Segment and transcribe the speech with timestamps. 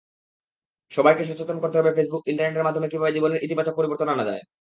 [0.91, 4.41] সবাইকে সচেতন করতে হবে ফেসবুক, ইন্টারনেটের মাধ্যমে কীভাবে জীবনের ইতিবাচক পরিবর্তন আনা যায়।